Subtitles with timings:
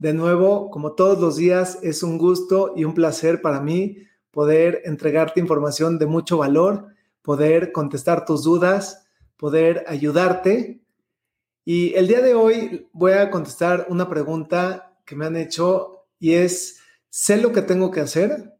[0.00, 3.98] De nuevo, como todos los días, es un gusto y un placer para mí
[4.30, 6.86] poder entregarte información de mucho valor,
[7.20, 10.80] poder contestar tus dudas, poder ayudarte.
[11.66, 16.32] Y el día de hoy voy a contestar una pregunta que me han hecho y
[16.32, 16.78] es,
[17.10, 18.54] sé lo que tengo que hacer,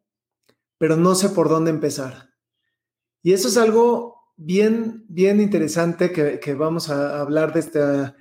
[0.77, 2.35] pero no sé por dónde empezar.
[3.23, 8.15] Y eso es algo bien, bien interesante que, vamos a hablar de esta,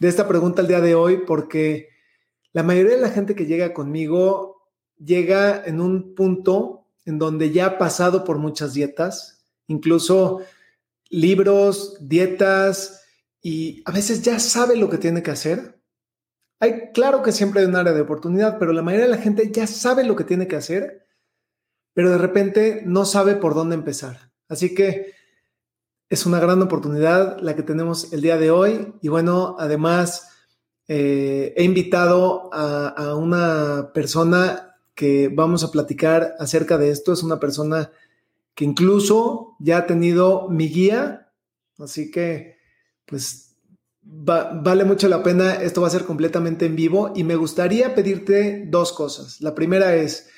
[0.00, 1.91] de esta pregunta el día de hoy, porque
[2.52, 7.66] la mayoría de la gente que llega conmigo llega en un punto en donde ya
[7.66, 10.40] ha pasado por muchas dietas, incluso
[11.08, 13.02] libros, dietas,
[13.40, 15.80] y a veces ya sabe lo que tiene que hacer,
[16.60, 19.50] hay, claro que siempre hay un área de oportunidad, pero la mayoría de la gente
[19.50, 21.08] ya sabe lo que tiene que hacer,
[21.92, 24.30] pero de repente no sabe por dónde empezar.
[24.48, 25.12] Así que
[26.08, 28.94] es una gran oportunidad la que tenemos el día de hoy.
[29.00, 30.28] Y bueno, además
[30.94, 37.14] eh, he invitado a, a una persona que vamos a platicar acerca de esto.
[37.14, 37.90] Es una persona
[38.54, 41.32] que incluso ya ha tenido mi guía.
[41.78, 42.58] Así que,
[43.06, 43.56] pues
[44.02, 48.66] vale mucho la pena, esto va a ser completamente en vivo y me gustaría pedirte
[48.68, 49.40] dos cosas.
[49.40, 50.28] La primera es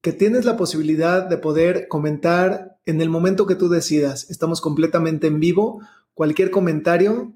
[0.00, 4.30] que tienes la posibilidad de poder comentar en el momento que tú decidas.
[4.30, 5.80] Estamos completamente en vivo.
[6.14, 7.32] Cualquier comentario,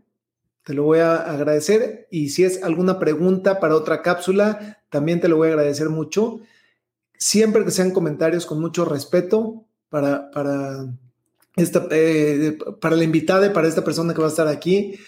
[0.65, 2.09] te lo voy a agradecer.
[2.11, 6.41] Y si es alguna pregunta para otra cápsula, también te lo voy a agradecer mucho.
[7.19, 10.87] Siempre que sean comentarios con mucho respeto para, para,
[11.57, 14.99] esta, eh, para la invitada y para esta persona que va a estar aquí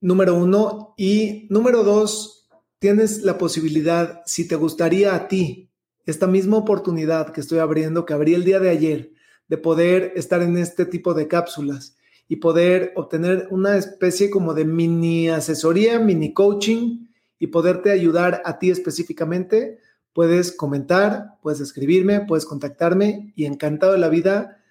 [0.00, 0.94] número uno.
[0.96, 5.70] Y número dos, tienes la posibilidad, si te gustaría a ti,
[6.06, 9.12] esta misma oportunidad que estoy abriendo, que abrí el día de ayer,
[9.48, 11.96] de poder estar en este tipo de cápsulas
[12.30, 17.08] y poder obtener una especie como de mini asesoría, mini coaching
[17.40, 19.80] y poderte ayudar a ti específicamente,
[20.12, 24.62] puedes comentar, puedes escribirme, puedes contactarme y encantado de la vida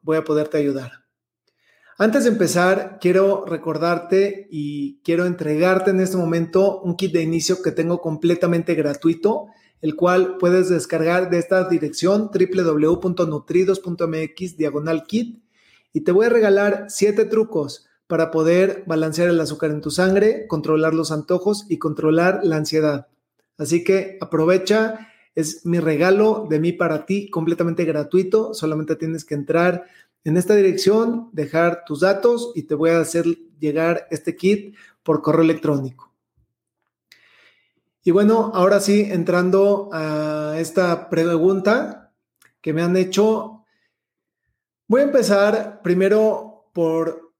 [0.00, 1.04] voy a poderte ayudar.
[1.98, 7.60] Antes de empezar, quiero recordarte y quiero entregarte en este momento un kit de inicio
[7.60, 9.48] que tengo completamente gratuito,
[9.82, 15.43] el cual puedes descargar de esta dirección www.nutridos.mx diagonal kit
[15.94, 20.46] y te voy a regalar siete trucos para poder balancear el azúcar en tu sangre,
[20.48, 23.06] controlar los antojos y controlar la ansiedad.
[23.56, 29.34] Así que aprovecha, es mi regalo de mí para ti, completamente gratuito, solamente tienes que
[29.34, 29.84] entrar
[30.24, 33.26] en esta dirección, dejar tus datos y te voy a hacer
[33.60, 34.74] llegar este kit
[35.04, 36.12] por correo electrónico.
[38.02, 42.12] Y bueno, ahora sí, entrando a esta pregunta
[42.60, 43.53] que me han hecho,
[44.88, 47.34] voy a empezar primero por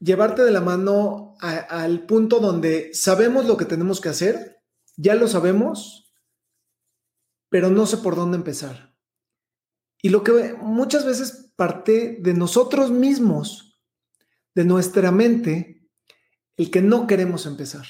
[0.00, 4.62] llevarte de la mano al punto donde sabemos lo que tenemos que hacer,
[4.96, 6.12] ya lo sabemos,
[7.48, 8.94] pero no sé por dónde empezar.
[10.02, 13.80] Y lo que muchas veces parte de nosotros mismos,
[14.54, 15.88] de nuestra mente,
[16.56, 17.86] el que no queremos empezar.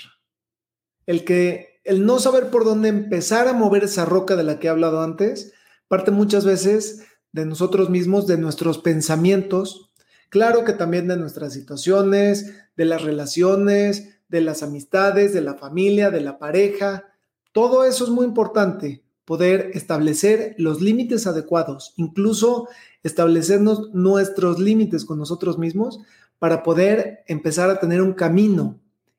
[1.07, 4.69] El que el no saber por dónde empezar a mover esa roca de la que
[4.69, 5.53] he hablado antes,
[5.89, 9.91] parte muchas veces de nosotros mismos, de nuestros pensamientos,
[10.29, 16.13] claro que también de nuestras situaciones, de las relaciones, de las amistades, de la familia,
[16.13, 17.07] de la pareja.
[17.51, 22.69] Todo eso es muy importante poder establecer los límites adecuados, incluso
[23.03, 25.99] establecernos nuestros límites con nosotros mismos
[26.39, 28.79] para poder empezar a tener un camino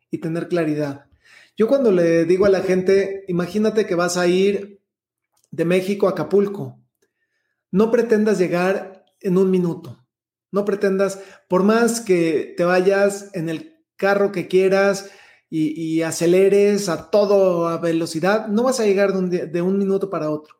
[0.10, 1.08] y tener claridad.
[1.58, 4.80] Yo cuando le digo a la gente, imagínate que vas a ir
[5.52, 6.80] de México a Acapulco,
[7.76, 10.02] no pretendas llegar en un minuto,
[10.50, 11.20] no pretendas,
[11.50, 15.12] por más que te vayas en el carro que quieras,
[15.50, 20.56] y, aceleres a toda velocidad, no vas a llegar de un, minuto para otro.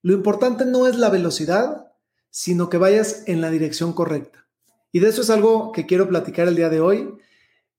[0.00, 1.92] Lo importante no es la velocidad,
[2.30, 4.48] sino que vayas en la dirección correcta.
[4.92, 7.14] Y de eso es algo que quiero platicar el día de hoy.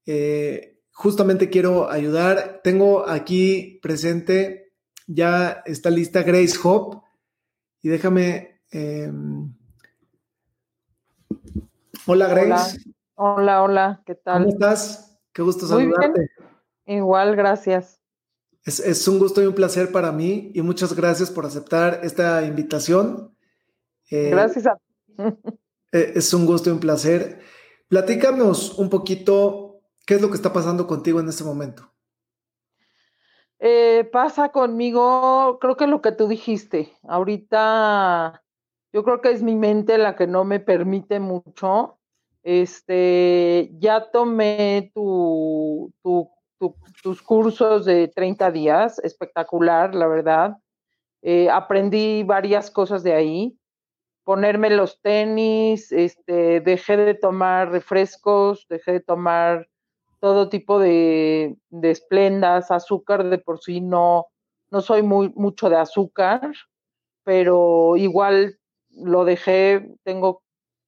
[0.06, 2.60] Eh, justamente quiero ayudar.
[2.62, 4.72] Tengo aquí presente,
[5.08, 7.07] ya está lista Grace Hope.
[7.82, 8.60] Y déjame...
[8.70, 9.54] Em,
[12.06, 12.78] hola Grace.
[13.14, 13.34] Hola.
[13.34, 14.42] hola, hola, ¿qué tal?
[14.42, 15.18] ¿Cómo estás?
[15.32, 16.30] Qué gusto saludarte.
[16.86, 18.00] Igual, gracias.
[18.64, 23.34] Es, un gusto y un placer para mí y muchas gracias por aceptar esta invitación.
[24.10, 24.78] Eh, gracias a
[25.92, 27.40] eh, Es un gusto y un placer.
[27.88, 31.90] Platícanos un poquito qué es lo que está pasando contigo en este momento.
[33.60, 38.44] Eh, pasa conmigo, creo que lo que tú dijiste, ahorita
[38.92, 41.98] yo creo que es mi mente la que no me permite mucho.
[42.44, 45.92] Este, ya tomé tu,
[47.02, 50.56] tus cursos de 30 días, espectacular, la verdad.
[51.22, 53.58] Eh, aprendí varias cosas de ahí.
[54.24, 59.68] Ponerme los tenis, este, dejé de tomar refrescos, dejé de tomar
[60.20, 64.26] todo tipo de, de esplendas, azúcar de por sí no,
[64.70, 66.52] no soy muy mucho de azúcar,
[67.24, 68.58] pero igual
[68.90, 70.42] lo dejé, tengo,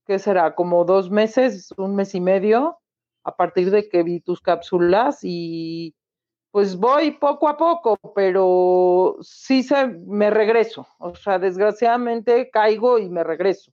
[0.06, 0.54] ¿qué será?
[0.54, 2.78] Como dos meses, un mes y medio,
[3.24, 5.94] a partir de que vi tus cápsulas y
[6.50, 10.86] pues voy poco a poco, pero sí se, me regreso.
[10.98, 13.72] O sea, desgraciadamente caigo y me regreso.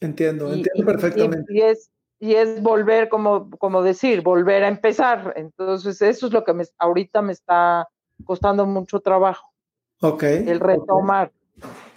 [0.00, 1.52] Entiendo, entiendo perfectamente.
[1.52, 5.34] Y, es, y es volver, como, como decir, volver a empezar.
[5.36, 7.88] Entonces, eso es lo que me, ahorita me está
[8.24, 9.52] costando mucho trabajo.
[10.00, 10.22] Ok.
[10.22, 11.32] El retomar.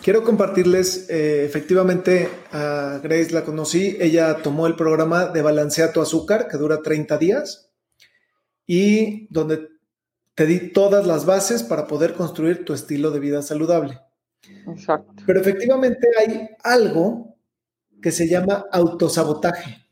[0.01, 6.01] Quiero compartirles, eh, efectivamente, a Grace la conocí, ella tomó el programa de Balancea tu
[6.01, 7.69] azúcar, que dura 30 días,
[8.65, 9.67] y donde
[10.35, 13.99] te di todas las bases para poder construir tu estilo de vida saludable.
[14.67, 15.23] Exacto.
[15.25, 17.35] Pero efectivamente hay algo
[18.01, 19.88] que se llama autosabotaje.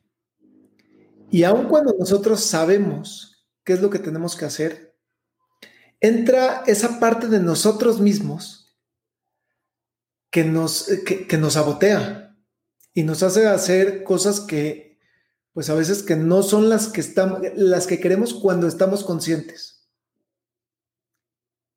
[1.29, 4.95] Y aun cuando nosotros sabemos qué es lo que tenemos que hacer,
[5.99, 8.77] entra esa parte de nosotros mismos
[10.29, 12.35] que nos, que, nos sabotea
[12.93, 14.99] y nos hace hacer cosas que,
[15.53, 19.89] pues a veces que no son las que, estamos, las que queremos cuando estamos conscientes.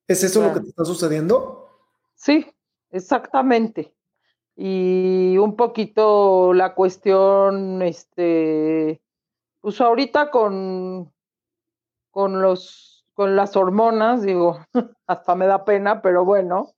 [0.06, 1.68] ¿Es eso lo que te está sucediendo?
[2.14, 2.46] Sí,
[2.90, 3.94] exactamente.
[4.56, 9.00] Y un poquito la cuestión, este,
[9.60, 11.12] pues ahorita con,
[12.10, 14.58] con los, con las hormonas, digo,
[15.06, 16.74] hasta me da pena, pero bueno,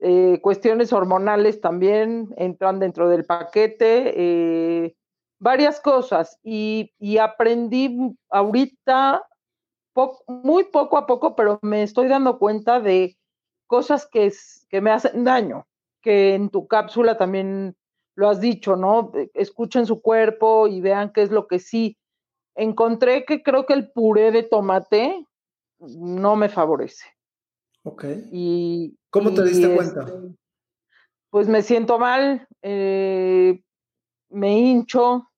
[0.00, 4.96] eh, cuestiones hormonales también entran dentro del paquete, eh,
[5.38, 6.38] varias cosas.
[6.42, 9.26] Y, aprendí ahorita,
[10.26, 13.16] muy poco a poco, pero me estoy dando cuenta de
[13.66, 14.32] cosas que,
[14.68, 15.66] que me hacen daño,
[16.02, 17.76] que en tu cápsula también
[18.16, 19.12] lo has dicho, ¿no?
[19.34, 21.96] Escuchen su cuerpo y vean qué es lo que sí.
[22.54, 25.26] Encontré que creo que el puré de tomate
[25.78, 27.04] no me favorece.
[27.82, 28.04] Ok.
[28.32, 30.06] Y, ¿Cómo te diste cuenta?
[31.30, 33.60] Pues me siento mal, eh,
[34.30, 35.28] me hincho.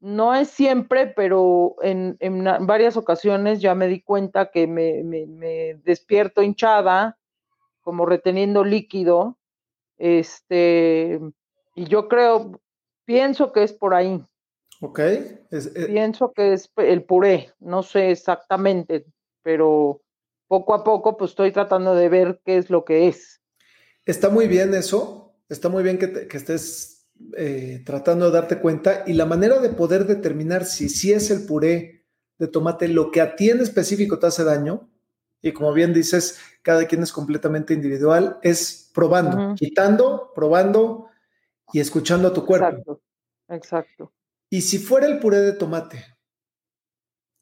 [0.00, 2.16] No es siempre, pero en,
[2.60, 7.18] varias ocasiones ya me di cuenta que me, me, despierto hinchada,
[7.82, 9.38] como reteniendo líquido.
[9.98, 11.20] Este,
[11.76, 12.60] y yo creo,
[13.04, 14.24] pienso que es por ahí.
[14.82, 14.98] Ok.
[14.98, 19.04] Eh pienso que es el puré, no sé exactamente,
[19.42, 20.02] pero
[20.48, 23.40] poco a poco pues estoy tratando de ver qué es lo que es.
[24.04, 29.12] Está muy bien eso, está muy bien que, estés eh, tratando de darte cuenta y
[29.12, 32.04] la manera de poder determinar si, si es el puré
[32.38, 34.90] de tomate lo que a ti en específico te hace daño,
[35.40, 41.06] y como bien dices, cada quien es completamente individual, es probando, quitando, probando
[41.72, 42.66] y escuchando a tu cuerpo.
[42.66, 43.00] Exacto,
[43.48, 44.12] exacto.
[44.52, 46.04] Y si fuera el puré de tomate,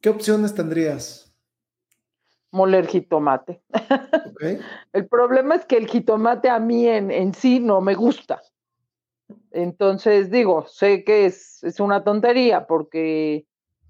[0.01, 1.27] ¿qué opciones tendrías?
[2.53, 3.63] moler jitomate.
[4.93, 8.41] el problema es que el jitomate a mí en, sí no me gusta.
[9.51, 13.45] Entonces digo, sé que es, es, una tontería porque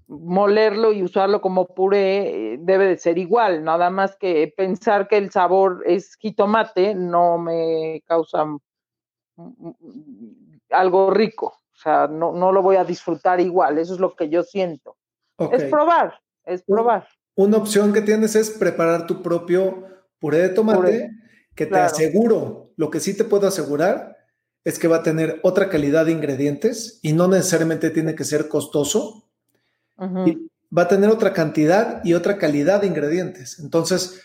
[0.07, 5.17] molerlo y usarlo como puré eh, debe de ser igual, nada más que pensar que
[5.17, 8.47] el sabor es jitomate no me causa
[10.71, 14.43] algo rico, sea, no, no lo voy a disfrutar igual, eso es lo que yo
[14.43, 14.97] siento.
[15.51, 16.13] Es probar,
[16.45, 17.07] es probar.
[17.35, 19.87] Una opción que tienes es preparar tu propio
[20.19, 21.09] puré de tomate,
[21.55, 24.17] que te aseguro, lo que sí te puedo asegurar
[24.63, 28.47] es que va a tener otra calidad de ingredientes y no necesariamente tiene que ser
[28.47, 29.27] costoso.
[29.99, 33.59] va a tener otra cantidad y otra calidad de ingredientes.
[33.59, 34.21] Entonces,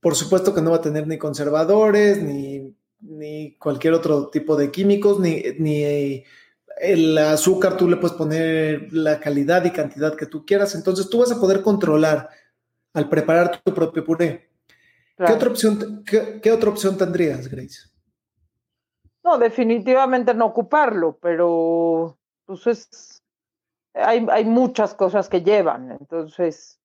[0.00, 4.70] por supuesto que no va a tener ni conservadores, ni, ni cualquier otro tipo de
[4.70, 6.24] químicos, ni, ni
[6.78, 11.18] el azúcar tú le puedes poner la calidad y cantidad que tú quieras, entonces tú
[11.18, 12.28] vas a poder controlar
[12.92, 14.50] al preparar tu propio puré.
[15.16, 17.88] ¿Qué, otra opción, qué, otra opción tendrías, Grace?
[19.22, 23.22] No, definitivamente no ocuparlo, pero pues
[23.94, 26.80] hay, hay muchas cosas que llevan, entonces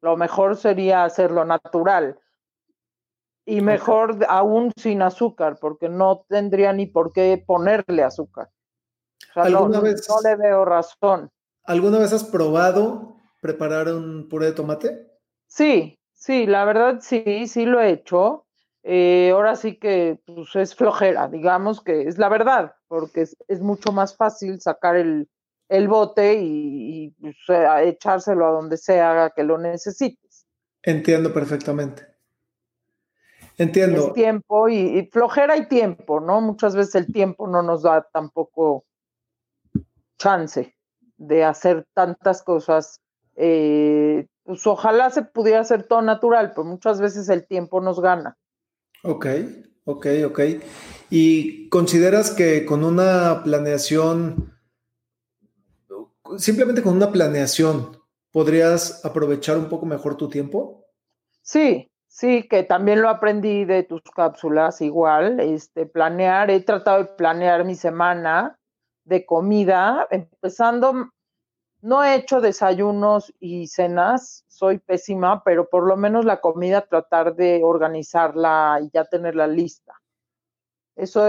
[0.00, 2.18] Lo mejor sería hacerlo natural.
[3.48, 8.50] Y mejor aún sin azúcar, porque no tendría ni por qué ponerle azúcar.
[9.36, 11.30] ¿Alguna vez, no le veo razón.
[11.64, 15.06] ¿Alguna vez has probado preparar un puré de tomate?
[15.46, 18.46] Sí, sí, la verdad sí, sí lo he hecho.
[18.82, 23.90] Eh, ahora sí que pues, es flojera, digamos que es la verdad, porque es, mucho
[23.90, 25.28] más fácil sacar el,
[25.88, 27.34] bote y, pues,
[27.82, 30.46] echárselo a donde sea que lo necesites.
[30.84, 32.06] Entiendo perfectamente.
[33.58, 34.06] Entiendo.
[34.06, 36.40] Es tiempo y, flojera y tiempo, ¿no?
[36.40, 38.84] Muchas veces el tiempo no nos da tampoco
[40.18, 40.74] chance
[41.16, 43.00] de hacer tantas cosas.
[43.36, 48.36] Eh, pues ojalá se pudiera hacer todo natural, pero muchas veces el tiempo nos gana.
[49.02, 49.26] Ok,
[49.84, 50.40] ok, ok.
[51.10, 54.52] ¿Y consideras que con una planeación,
[56.38, 57.98] simplemente con una planeación,
[58.30, 60.86] podrías aprovechar un poco mejor tu tiempo?
[61.42, 67.10] Sí, sí, que también lo aprendí de tus cápsulas, igual, este, planear, he tratado de
[67.16, 68.58] planear mi semana
[69.06, 71.10] de comida, empezando
[71.82, 77.36] no he hecho desayunos y cenas, soy pésima, pero por lo menos la comida tratar
[77.36, 79.94] de organizarla y ya tenerla lista.
[80.96, 81.26] Eso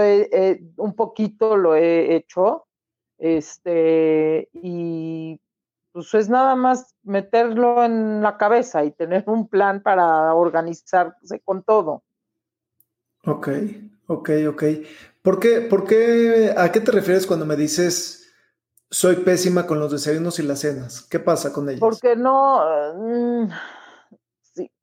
[0.78, 2.66] un poquito lo he hecho.
[3.18, 5.40] Este, y
[5.92, 11.62] pues es nada más meterlo en la cabeza y tener un plan para organizarse con
[11.62, 12.02] todo.
[13.24, 13.48] Ok,
[14.06, 14.64] ok, ok.
[15.22, 18.18] ¿Por qué, por qué, a qué te refieres cuando me dices
[18.90, 21.02] soy pésima con los desayunos y las cenas.
[21.02, 21.80] ¿Qué pasa con ellos?
[21.80, 23.50] Porque no, mm,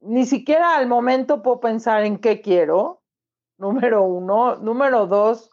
[0.02, 3.02] ni siquiera al momento puedo pensar en qué quiero,
[3.58, 4.58] número uno.
[4.58, 5.50] Número dos,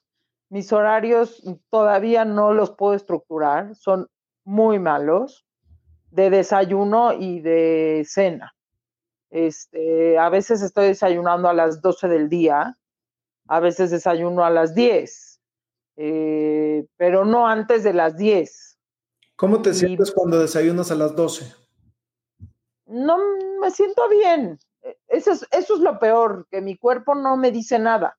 [0.51, 4.09] mis horarios todavía no los puedo estructurar, son
[4.45, 5.47] muy malos
[6.11, 8.55] de desayuno y de cena.
[9.31, 12.77] Este, a veces estoy desayunando a las 12 del día,
[13.49, 15.33] a veces desayuno a las 10
[15.97, 18.79] eh, pero no antes de las 10.
[19.37, 21.53] ¿Cómo te sientes cuando desayunas a las 12?
[22.87, 23.19] No
[23.61, 24.59] me siento bien.
[24.83, 28.19] E, eso es, eso es lo peor, que mi cuerpo no me dice nada.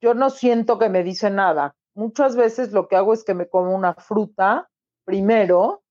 [0.00, 1.76] Yo no siento que me dice nada.
[1.94, 4.68] Muchas veces lo que hago es que me como una fruta
[5.04, 5.82] primero,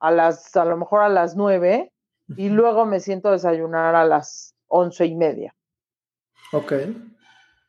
[0.00, 1.92] a las, a lo mejor a las 9,
[2.36, 5.54] y luego me siento a desayunar a las once y media.
[6.52, 6.72] Ok.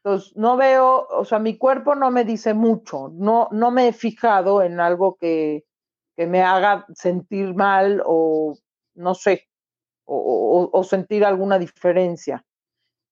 [0.10, 3.94] Entonces, no veo, o sea, mi cuerpo no me dice mucho, no, no me he
[3.94, 5.66] fijado en algo que,
[6.18, 8.58] me haga sentir mal o
[8.96, 9.48] no sé,
[10.04, 12.44] o, sentir alguna diferencia.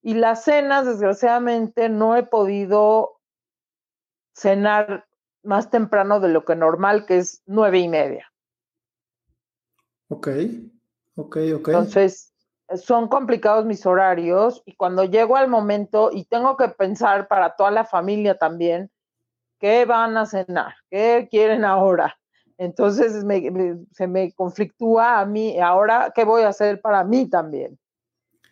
[0.01, 3.19] Y las cenas, desgraciadamente, no he podido
[4.33, 5.05] cenar
[5.43, 8.29] más temprano de lo que normal, que es nueve y media.
[10.09, 10.27] Ok,
[11.15, 11.67] ok, ok.
[11.67, 12.33] Entonces,
[12.75, 17.71] son complicados mis horarios y cuando llego al momento y tengo que pensar para toda
[17.71, 18.91] la familia también,
[19.59, 20.75] ¿qué van a cenar?
[20.89, 22.17] ¿Qué quieren ahora?
[22.57, 23.23] Entonces
[23.91, 27.79] se me conflictúa a mí, ahora, ¿qué voy a hacer para mí también?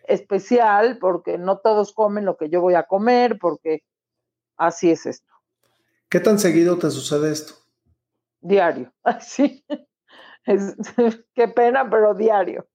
[0.07, 3.83] Especial porque no todos comen lo que yo voy a comer, porque
[4.57, 5.33] así es esto.
[6.07, 7.55] ¿Qué tan seguido te sucede esto?
[8.39, 9.65] Diario, sí.
[11.33, 12.67] qué pena, pero diario.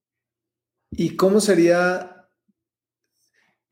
[0.91, 2.27] ¿Y cómo sería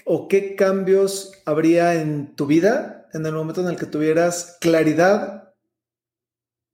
[0.05, 5.53] o qué cambios habría en tu vida en el momento en el que tuvieras claridad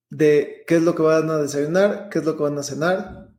[0.10, 3.30] de qué es lo que van a desayunar, qué es lo que van a cenar?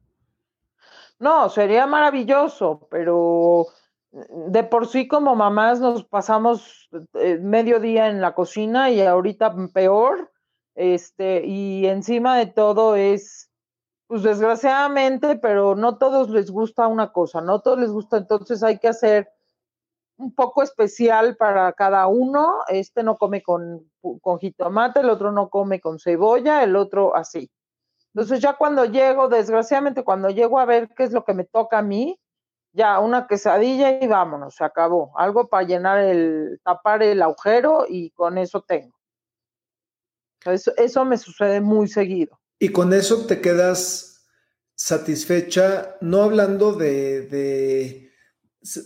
[1.18, 3.68] No, sería maravilloso, pero
[4.10, 9.54] de por sí como mamás nos pasamos eh, medio día en la cocina y ahorita
[9.72, 10.30] peor,
[10.74, 13.45] este, y encima de todo es
[14.06, 18.78] pues desgraciadamente, pero no todos les gusta una cosa, no todos les gusta, entonces hay
[18.78, 19.28] que hacer
[20.18, 22.58] un poco especial para cada uno.
[22.68, 23.90] Este no come con,
[24.40, 27.50] jitomate, el otro no come con cebolla, el otro así.
[28.14, 31.78] Entonces ya cuando llego, desgraciadamente cuando llego a ver qué es lo que me toca
[31.78, 32.18] a mí,
[32.72, 35.12] ya una quesadilla y vámonos, se acabó.
[35.16, 38.94] Algo para llenar el, tapar el agujero y con eso tengo.
[40.44, 42.38] Eso, eso me sucede muy seguido.
[42.58, 44.26] Y con eso te quedas
[44.74, 47.22] satisfecha, no hablando de,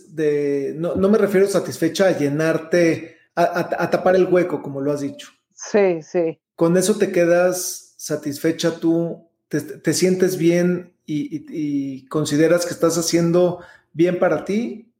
[0.07, 5.29] de, no, me refiero satisfecha a llenarte, a, tapar el hueco, como lo has dicho.
[5.53, 6.39] Sí, sí.
[6.55, 13.59] Con eso te quedas satisfecha tú, te, sientes bien y, y, consideras que estás haciendo
[13.93, 14.93] bien para ti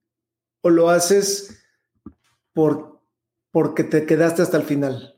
[0.61, 1.57] o lo haces
[2.53, 3.01] por,
[3.51, 5.17] porque te quedaste hasta el final.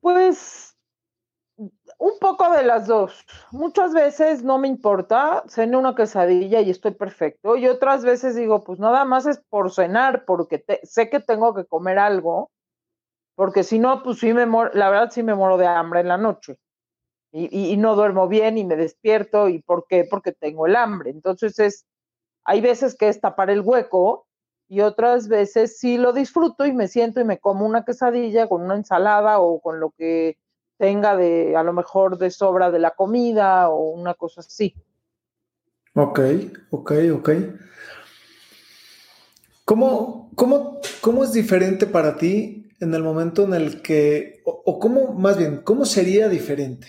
[0.00, 0.55] Pues
[2.26, 3.24] poco de las dos.
[3.52, 7.56] Muchas veces no me importa, ceno una quesadilla y estoy perfecto.
[7.56, 11.64] Y otras veces digo, pues nada más es por cenar, porque sé que tengo que
[11.66, 12.50] comer algo,
[13.36, 16.08] porque si no, pues sí me muero, la verdad sí me muero de hambre en
[16.08, 16.58] la noche.
[17.32, 19.48] Y, y, no duermo bien y me despierto.
[19.48, 20.06] ¿Y por qué?
[20.10, 21.10] Porque tengo el hambre.
[21.10, 21.84] Entonces es,
[22.44, 24.26] hay veces que es tapar el hueco
[24.68, 28.62] y otras veces sí lo disfruto y me siento y me como una quesadilla con
[28.62, 30.38] una ensalada o con lo que
[30.78, 34.74] tenga de a lo mejor de sobra de la comida o una cosa así.
[35.94, 36.20] Ok,
[36.70, 37.30] ok, ok.
[39.64, 44.78] ¿Cómo, cómo, cómo es diferente para ti en el momento en el que, o, o
[44.78, 46.86] cómo, más bien, cómo sería diferente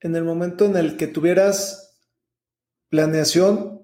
[0.00, 1.98] en el momento en el que tuvieras
[2.88, 3.82] planeación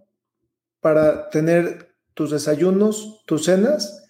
[0.81, 4.05] para tener tus desayunos, tus cenas,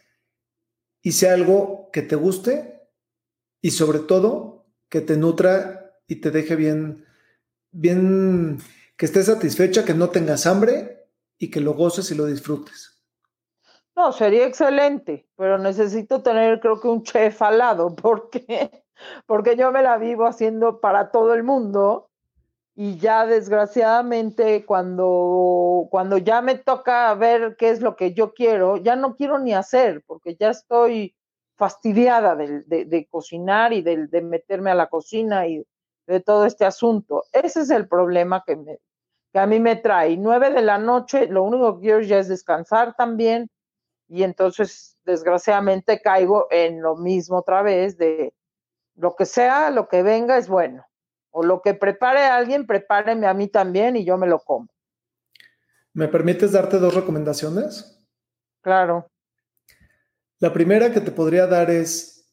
[1.02, 2.71] y sea algo que te guste
[3.62, 7.06] y sobre todo que te nutra y te deje bien,
[7.70, 8.58] bien,
[8.96, 11.06] que estés satisfecha, que no tengas hambre
[11.38, 13.02] y que lo goces y lo disfrutes.
[13.94, 18.84] No, sería excelente, pero necesito tener creo que un chef al lado porque,
[19.26, 22.10] porque yo me la vivo haciendo para todo el mundo
[22.74, 28.78] y ya desgraciadamente cuando, cuando ya me toca ver qué es lo que yo quiero,
[28.78, 31.14] ya no quiero ni hacer porque ya estoy
[31.56, 35.64] fastidiada de, cocinar y de, meterme a la cocina y
[36.06, 37.24] de todo este asunto.
[37.32, 38.78] Ese es el problema que, me,
[39.32, 40.16] que a mí me trae.
[40.16, 43.50] Nueve de la noche, lo único que quiero ya es descansar también
[44.08, 48.34] y entonces desgraciadamente caigo en lo mismo otra vez de
[48.94, 50.84] lo que sea, lo que venga es bueno.
[51.30, 54.68] O lo que prepare alguien, prepáreme a mí también y yo me lo como.
[55.94, 58.06] ¿Me permites darte dos recomendaciones?
[58.60, 59.11] Claro.
[60.42, 62.28] La primera que te podría dar es,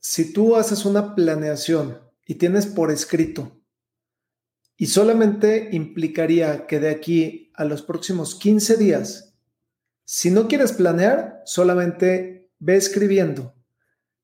[0.00, 3.58] si tú haces una planeación y tienes por escrito,
[4.76, 9.34] y solamente implicaría que de aquí a los próximos 15 días,
[10.04, 13.54] si no quieres planear, solamente ve escribiendo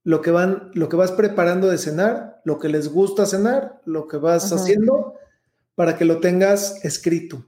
[0.02, 4.06] lo que van, lo que vas preparando de cenar, lo que les gusta cenar, lo
[4.06, 5.14] que vas haciendo,
[5.74, 7.46] para que lo tengas escrito.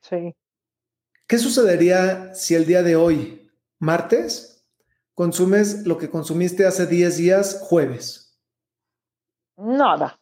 [0.00, 0.34] Sí.
[1.26, 4.53] ¿Qué sucedería si el día de hoy, martes,
[5.14, 8.38] consumes lo que consumiste hace 10 días jueves?
[9.56, 10.20] Nada.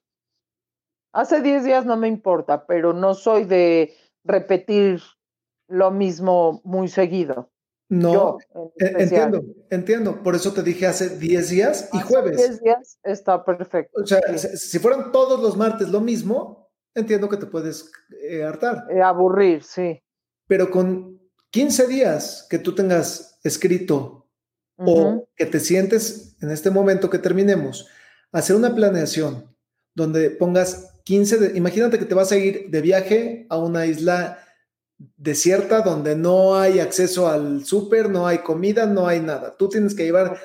[1.12, 5.00] Hace 10 días no me importa, pero no soy de repetir
[5.68, 7.50] lo mismo muy seguido.
[7.88, 8.38] No,
[8.78, 10.22] e, entiendo, entiendo.
[10.22, 12.38] Por eso te dije hace 10 días y jueves.
[12.38, 14.00] 10 días está perfecto.
[14.02, 18.86] O sea, si fueran todos los martes lo mismo, entiendo que te puedes eh, hartar.
[18.90, 20.02] Eh, aburrir, sí.
[20.46, 24.21] Pero con 15 días que tú tengas escrito
[24.76, 27.88] o que te sientes en este momento que terminemos,
[28.32, 29.54] hacer una planeación
[29.94, 34.38] donde pongas 15, de, imagínate que te vas a ir de viaje a una isla
[35.16, 39.56] desierta donde no hay acceso al súper, no hay comida, no hay nada.
[39.56, 40.38] Tú tienes que llevar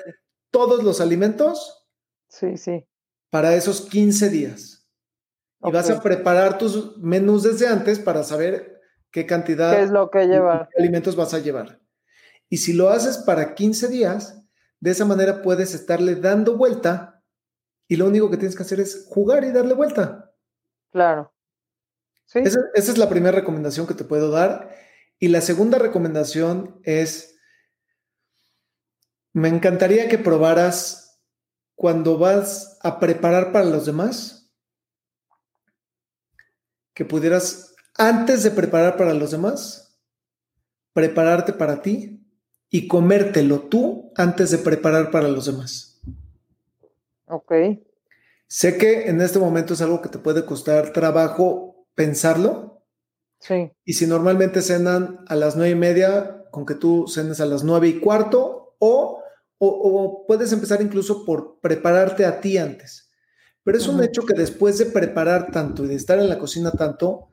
[0.50, 1.86] todos los alimentos.
[2.28, 2.86] Sí, sí.
[3.30, 4.86] Para esos 15 días.
[5.64, 10.10] Y vas a preparar tus menús desde antes para saber qué cantidad ¿Qué es lo
[10.10, 10.40] que de
[10.78, 11.80] alimentos vas a llevar.
[12.48, 14.42] Y si lo haces para 15 días,
[14.80, 17.22] de esa manera puedes estarle dando vuelta
[17.88, 20.32] y lo único que tienes que hacer es jugar y darle vuelta.
[20.90, 21.32] Claro.
[22.26, 22.40] ¿Sí?
[22.40, 24.70] Esa, es la primera recomendación que te puedo dar.
[25.18, 27.38] Y la segunda recomendación es,
[29.32, 31.22] me encantaría que probaras
[31.74, 34.52] cuando vas a preparar para los demás,
[36.92, 39.98] que pudieras, antes de preparar para los demás,
[40.92, 42.27] prepararte para ti
[42.70, 46.00] y comértelo tú antes de preparar para los demás.
[47.26, 47.52] Ok.
[48.46, 52.84] Sé que en este momento es algo que te puede costar trabajo pensarlo.
[53.40, 53.70] Sí.
[53.84, 57.62] Y si normalmente cenan a las nueve y media, con que tú cenes a las
[57.62, 59.22] nueve y cuarto, o,
[59.58, 63.10] o, puedes empezar incluso por prepararte a ti antes.
[63.62, 66.70] Pero es un hecho que después de preparar tanto y de estar en la cocina
[66.70, 67.28] tanto,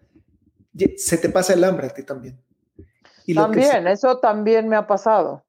[0.97, 2.44] se te pasa el hambre a ti también
[3.33, 5.45] también, eso también me ha pasado.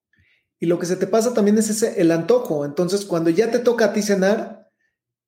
[0.58, 2.64] Y lo que se te pasa también es ese, el antojo.
[2.64, 4.70] Entonces, cuando ya te toca a ti cenar,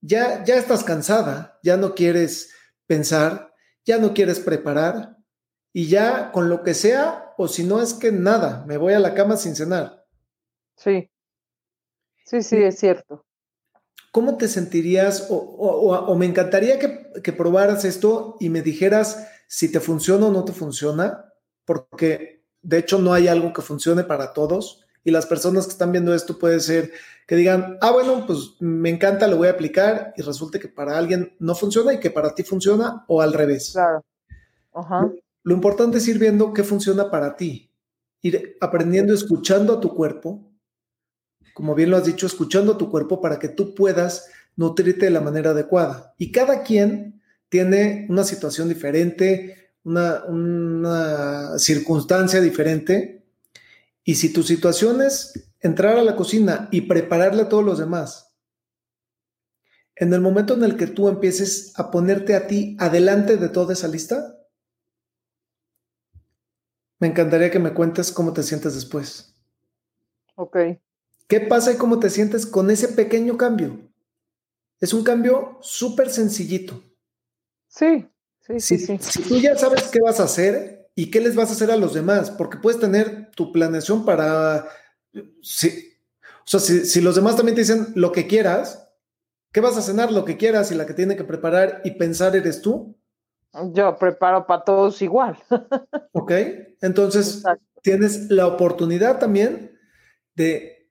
[0.00, 2.54] ya, ya estás cansada, ya no quieres
[2.86, 3.52] pensar,
[3.84, 5.16] ya no quieres preparar,
[5.72, 9.00] y ya con lo que sea, o si no es que nada, me voy a
[9.00, 10.06] la cama sin cenar.
[10.76, 11.10] Sí,
[12.24, 13.24] sí, sí, es cierto.
[14.10, 15.26] ¿Cómo te sentirías?
[15.28, 20.44] O, me encantaría que, que probaras esto y me dijeras si te funciona o no
[20.44, 21.32] te funciona,
[21.64, 22.37] porque
[22.68, 26.14] de hecho, no hay algo que funcione para todos y las personas que están viendo
[26.14, 26.92] esto puede ser
[27.26, 30.98] que digan, ah, bueno, pues me encanta, lo voy a aplicar y resulte que para
[30.98, 33.70] alguien no funciona y que para ti funciona o al revés.
[33.72, 34.04] Claro.
[34.74, 35.10] Ajá.
[35.44, 37.72] Lo, importante es ir viendo qué funciona para ti,
[38.20, 40.52] ir aprendiendo, escuchando a tu cuerpo,
[41.54, 45.10] como bien lo has dicho, escuchando a tu cuerpo para que tú puedas nutrirte de
[45.10, 46.14] la manera adecuada.
[46.18, 53.24] Y cada quien tiene una situación diferente, una, una circunstancia diferente.
[54.04, 58.36] Y si tu situación es entrar a la cocina y prepararle a todos los demás,
[59.96, 63.72] en el momento en el que tú empieces a ponerte a ti adelante de toda
[63.72, 64.36] esa lista,
[67.00, 69.36] me encantaría que me cuentes cómo te sientes después.
[70.36, 70.56] Ok.
[71.26, 73.90] ¿Qué pasa y cómo te sientes con ese pequeño cambio?
[74.80, 76.82] Es un cambio súper sencillito.
[77.66, 78.08] Sí,
[78.48, 78.98] sí, sí, sí.
[79.00, 81.76] Si tú ya sabes qué vas a hacer y qué les vas a hacer a
[81.76, 84.68] los demás, porque puedes tener tu planeación para...
[85.42, 88.88] Si, o sea, si, si los demás también te dicen lo que quieras,
[89.52, 90.12] ¿qué vas a cenar?
[90.12, 92.96] Lo que quieras y la que tiene que preparar y pensar eres tú.
[93.72, 95.38] Yo preparo para todos igual.
[96.12, 96.32] ok,
[96.80, 97.42] entonces
[97.82, 99.78] tienes la oportunidad también
[100.34, 100.90] de,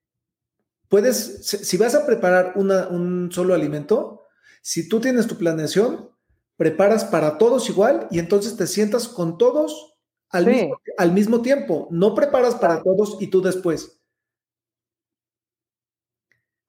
[0.89, 4.25] puedes, si vas a preparar un solo alimento,
[4.61, 6.09] si tú tienes tu planeación,
[6.57, 9.97] preparas para todos igual y entonces te sientas con todos
[10.29, 11.87] al, mismo, al mismo tiempo.
[11.91, 14.01] No preparas para todos y tú después.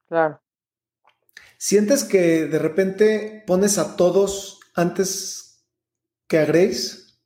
[0.07, 0.41] Claro.
[1.57, 5.67] ¿Sientes que de repente pones a todos antes
[6.27, 7.21] que agregues?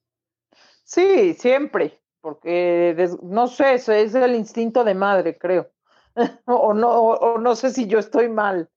[0.83, 5.71] Sí, siempre, porque no sé, es el instinto de madre, creo.
[6.45, 8.69] o, no, o, no sé si yo estoy mal,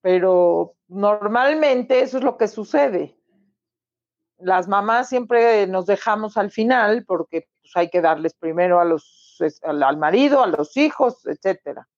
[0.00, 3.17] pero normalmente eso es lo que sucede.
[4.38, 9.38] Las mamás siempre nos dejamos al final porque pues, hay que darles primero a los,
[9.62, 11.88] al, marido, a los hijos, etcétera.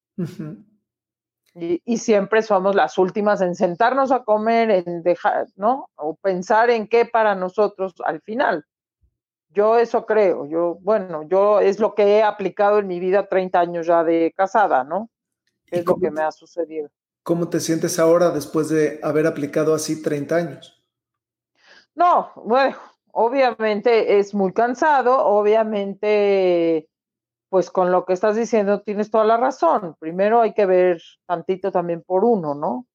[1.55, 5.90] Y, siempre somos las últimas en sentarnos a comer, en dejar, ¿no?
[5.96, 8.64] O pensar en qué para nosotros al final.
[9.48, 13.59] Yo eso creo, yo, bueno, yo es lo que he aplicado en mi vida 30
[13.59, 15.11] años ya de casada, ¿no?
[15.66, 16.88] Es lo que me ha sucedido.
[17.24, 20.80] ¿Cómo te sientes ahora después de haber aplicado así 30 años?
[21.94, 22.76] No, bueno,
[23.12, 26.88] obviamente es muy cansado, obviamente
[27.50, 29.96] pues con lo que estás diciendo tienes toda la razón.
[29.98, 32.87] Primero hay que ver tantito también por uno, ¿no?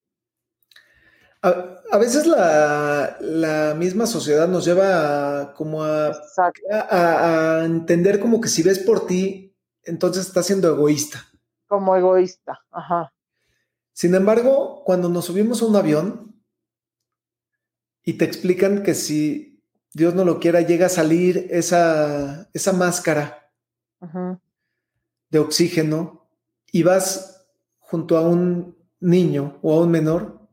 [1.42, 6.12] A, veces la, misma sociedad nos lleva a, como a,
[6.90, 11.24] a, entender como que si ves por ti, entonces estás siendo egoísta.
[11.68, 13.14] Como egoísta, ajá.
[13.94, 16.35] Sin embargo, cuando nos subimos a un avión
[18.06, 19.62] y te explican que si
[19.94, 23.52] Dios no lo quiera, llega a salir esa, esa máscara
[24.00, 24.40] ajá
[25.36, 26.30] de oxígeno
[26.72, 27.46] y vas
[27.80, 30.48] junto a un niño o a un menor,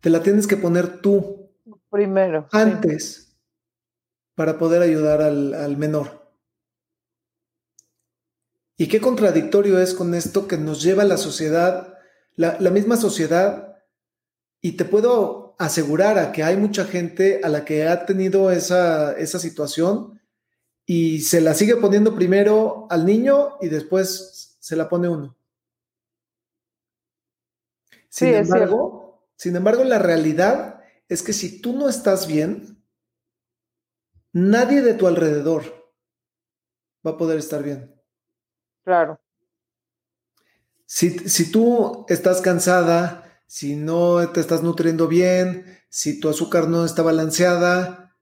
[0.00, 1.50] te la tienes que poner tú.
[1.88, 2.48] Primero.
[2.50, 3.36] Antes,
[4.34, 6.32] para poder ayudar al, menor.
[8.76, 11.98] Y qué contradictorio es con esto que nos lleva la sociedad,
[12.34, 13.76] la, la misma sociedad,
[14.60, 19.12] y te puedo asegurar a que hay mucha gente a la que ha tenido esa,
[19.12, 20.18] esa situación
[20.86, 25.36] y se la sigue poniendo primero al niño y después se la pone uno.
[28.08, 32.82] Sin embargo, sin embargo, la realidad es que si tú no estás bien,
[34.32, 35.92] nadie de tu alrededor
[37.06, 37.94] va a poder estar bien.
[38.82, 39.20] Claro.
[40.86, 46.84] Si, si tú estás cansada, si no te estás nutriendo bien, si tu azúcar no
[46.84, 48.16] está balanceada,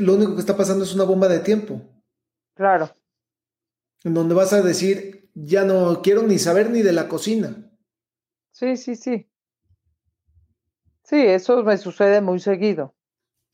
[0.00, 1.82] lo único que está pasando es una bomba de tiempo.
[2.54, 2.88] Claro.
[4.04, 7.70] En donde vas a decir, ya no quiero ni saber ni de la cocina.
[8.52, 9.28] Sí, sí, sí.
[11.02, 12.94] Sí, eso me sucede muy seguido.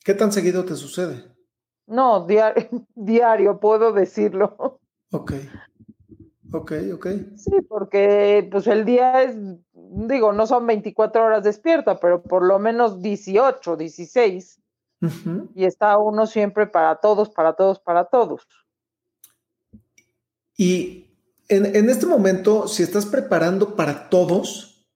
[0.04, 1.24] ¿Qué tan seguido te sucede?
[1.88, 4.78] No, diario, diario puedo decirlo.
[5.10, 5.32] Ok.
[6.52, 7.06] Ok, ok.
[7.36, 9.36] Sí, porque pues el día es,
[9.72, 14.58] digo, no son 24 horas despierta, pero por lo menos 18, 16.
[15.56, 18.46] Y está uno siempre para todos, para todos, para todos.
[20.56, 21.12] Y
[21.48, 24.86] en, este momento, si estás preparando para todos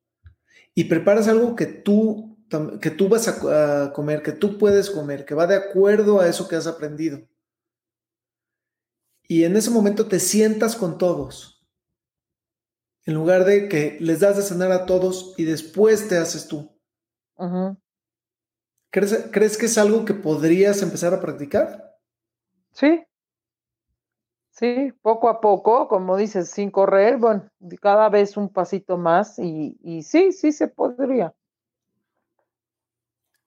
[0.75, 2.39] y preparas algo que tú,
[2.81, 6.47] que tú vas a, comer, que tú puedes comer, que va de acuerdo a eso
[6.47, 7.21] que has aprendido,
[9.29, 11.67] y en ese momento te sientas con todos,
[13.05, 16.71] en lugar de que les das de cenar a todos y después te haces tú.
[18.91, 21.99] ¿Crees, que es algo que podrías empezar a practicar?
[22.73, 23.05] Sí.
[24.51, 27.51] Sí, poco a poco, como dices, sin correr, bueno,
[27.83, 31.35] cada vez un pasito más y, y sí, sí se podría.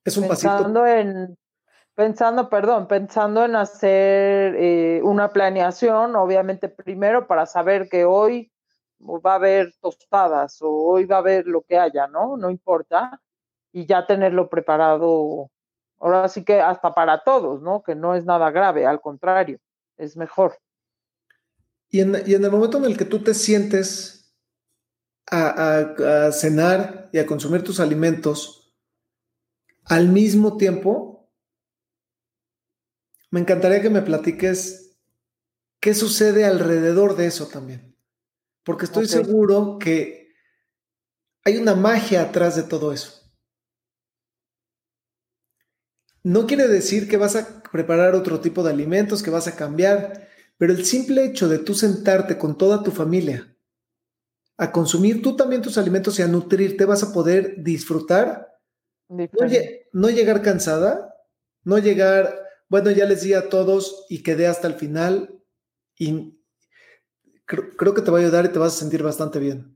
[0.04, 1.36] Es un pensando en,
[2.00, 8.54] pensando, perdón, pensando en hacer eh, una planeación, obviamente primero para saber que hoy
[9.02, 12.38] va a haber tostadas o hoy va a haber lo que haya, ¿no?
[12.38, 13.22] No importa.
[13.74, 15.52] Y ya tenerlo preparado,
[16.00, 17.84] ahora sí que hasta para todos, ¿no?
[17.84, 19.60] Que no es nada grave, al contrario,
[19.98, 20.58] es mejor.
[21.90, 24.34] Y en, el momento en el que tú te sientes
[25.30, 28.74] a, cenar y a consumir tus alimentos,
[29.84, 31.09] al mismo tiempo,
[33.32, 34.98] me encantaría que me platiques
[35.80, 37.96] qué sucede alrededor de eso también.
[38.64, 40.34] Porque estoy seguro que
[41.44, 43.32] hay una magia atrás de todo eso.
[46.24, 50.28] No quiere decir que vas a preparar otro tipo de alimentos, que vas a cambiar,
[50.58, 53.56] pero el simple hecho de tú sentarte con toda tu familia
[54.60, 58.60] a consumir tú también tus alimentos y a nutrirte, vas a poder disfrutar.
[59.94, 61.16] No, llegar cansada,
[61.64, 62.38] no llegar,
[62.70, 65.42] bueno, ya les di a todos y quedé hasta el final
[65.98, 66.40] y
[67.46, 69.76] creo, que te va a ayudar y te vas a sentir bastante bien.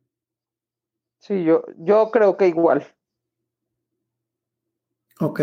[1.20, 2.86] Sí, yo, yo creo que igual.
[5.20, 5.42] Ok,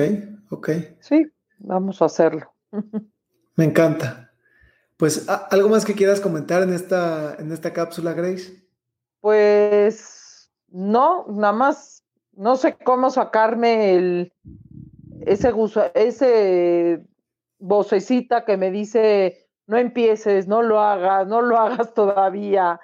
[0.51, 0.71] ok.
[1.01, 1.27] Sí,
[1.59, 2.53] vamos a hacerlo.
[3.57, 4.33] Me encanta.
[4.97, 8.63] Pues, ¿algo más que quieras comentar en esta, en esta cápsula, Grace?
[9.21, 14.33] Pues, no, nada más, no sé cómo sacarme el,
[15.23, 15.53] ese,
[15.95, 17.03] ese
[17.61, 22.81] vocecita que me dice, no empieces, no lo hagas, no lo hagas todavía,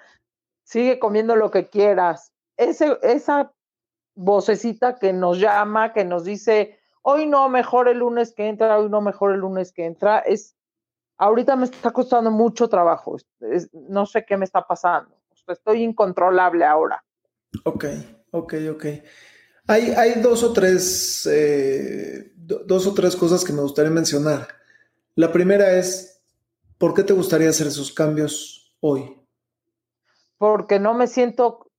[0.64, 2.32] sigue comiendo lo que quieras.
[2.56, 3.52] Ese, esa
[4.14, 8.88] vocecita que nos llama, que nos dice, hoy no, mejor el lunes que entra, hoy
[8.88, 10.56] no, mejor el lunes que entra, es
[11.18, 13.16] ahorita me está costando mucho trabajo.
[13.72, 15.14] no sé qué me está pasando.
[15.48, 17.04] Estoy incontrolable ahora.
[17.64, 17.84] Ok,
[18.32, 18.84] ok, ok.
[19.68, 24.48] Hay, hay dos o tres, eh, dos o tres cosas que me gustaría mencionar.
[25.16, 26.22] La primera es,
[26.76, 29.16] ¿por qué te gustaría hacer esos cambios hoy?
[30.36, 31.70] Porque no me siento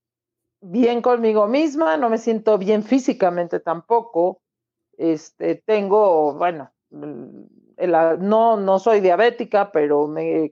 [0.59, 4.41] bien conmigo misma, no me siento bien físicamente tampoco.
[4.97, 10.51] Este, tengo, bueno, no, no soy diabética, pero me,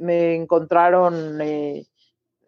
[0.00, 1.86] me encontraron eh,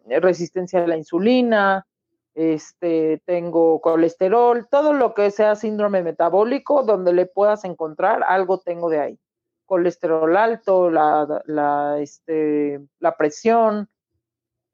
[0.04, 1.86] resistencia a la insulina,
[2.34, 8.90] este, tengo colesterol, todo lo que sea síndrome metabólico, donde le puedas encontrar, algo tengo
[8.90, 9.20] de ahí.
[9.66, 13.88] Colesterol alto, la, la, este, la presión.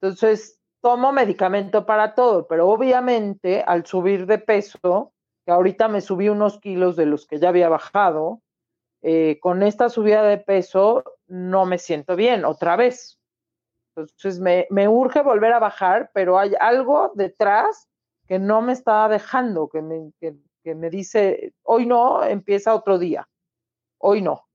[0.00, 5.12] Entonces, tomo medicamento para todo, pero obviamente al subir de peso,
[5.44, 8.42] que ahorita me subí unos kilos de los que ya había bajado,
[9.00, 13.18] eh, con esta subida de peso no me siento bien otra vez.
[13.96, 17.88] Entonces me, urge volver a bajar, pero hay algo detrás
[18.26, 20.12] que no me está dejando, que me,
[20.64, 23.28] me dice, hoy no, empieza otro día,
[23.98, 24.46] hoy no.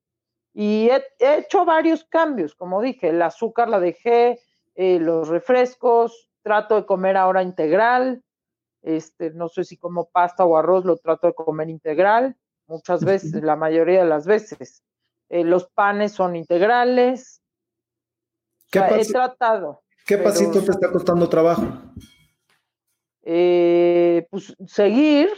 [0.60, 4.41] Y he, hecho varios cambios, como dije, el azúcar la dejé,
[4.74, 8.24] eh, los refrescos, trato de comer ahora integral,
[8.82, 13.43] este, no sé si como pasta o arroz, lo trato de comer integral muchas veces,
[13.43, 14.82] la mayoría de las veces.
[15.30, 17.43] Eh, los panes son integrales.
[18.72, 19.84] ¿Qué he tratado.
[20.08, 21.67] ¿Qué pasito te está costando trabajo?
[23.22, 25.30] Eh, pues seguir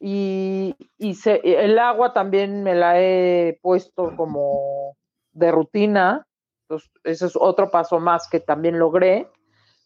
[0.00, 4.96] y, el agua también me la he puesto como
[5.32, 6.26] de rutina.
[6.64, 9.30] Entonces, ese es otro paso más que también logré,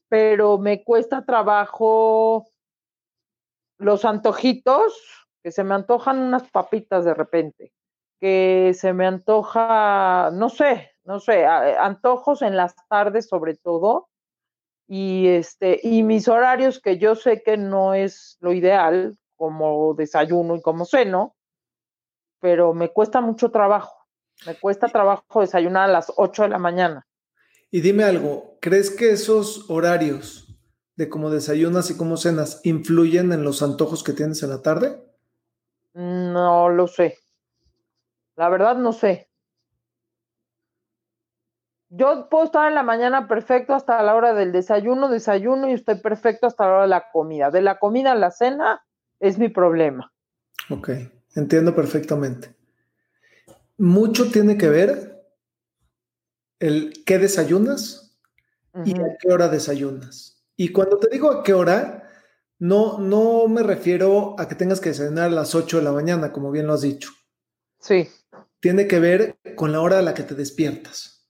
[0.09, 2.46] pero me cuesta trabajo
[3.79, 7.72] los antojitos que se me antojan unas papitas de repente,
[8.20, 14.09] que se me antoja, no sé, no sé, antojos en las tardes sobre todo,
[14.87, 20.57] y este, y mis horarios que yo sé que no es lo ideal, como desayuno
[20.57, 21.37] y como ceno,
[22.40, 23.94] pero me cuesta mucho trabajo.
[24.46, 27.07] Me cuesta trabajo desayunar a las 8 de la mañana.
[27.70, 30.57] Y dime algo, ¿crees que esos horarios
[30.96, 34.98] de cómo desayunas y cómo cenas influyen en los antojos que tienes en la tarde?
[35.92, 37.18] No lo sé.
[38.37, 39.28] La verdad no sé.
[41.90, 45.96] Yo puedo estar en la mañana perfecto hasta la hora del desayuno, desayuno y estoy
[45.96, 47.50] perfecto hasta la hora de la comida.
[47.50, 48.83] De la comida a la cena
[49.20, 50.12] es mi problema.
[50.70, 50.90] Ok,
[51.35, 52.55] entiendo perfectamente.
[53.77, 55.14] Mucho tiene que ver
[56.59, 58.18] el qué desayunas
[58.85, 60.44] y a qué hora desayunas.
[60.57, 62.11] Y cuando te digo a qué hora,
[62.59, 66.33] no, no me refiero a que tengas que desayunar a las 8 de la mañana,
[66.33, 67.11] como bien lo has dicho.
[67.81, 68.09] Sí.
[68.61, 71.29] Tiene que ver con la hora a la que te despiertas.